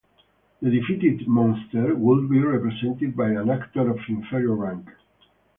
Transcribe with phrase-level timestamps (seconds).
[0.63, 4.89] The defeated monster would be represented by an actor of inferior rank.